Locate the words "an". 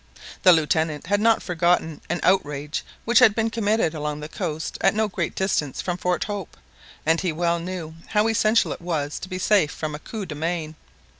2.09-2.21